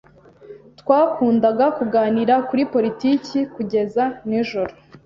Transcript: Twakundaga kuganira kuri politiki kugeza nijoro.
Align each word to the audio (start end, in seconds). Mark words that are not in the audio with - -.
Twakundaga 0.79 1.65
kuganira 1.77 2.35
kuri 2.47 2.63
politiki 2.73 3.39
kugeza 3.53 4.03
nijoro. 4.27 4.73